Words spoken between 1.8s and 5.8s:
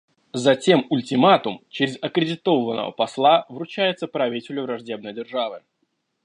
аккредитованного посла вручается правителю враждебной державы.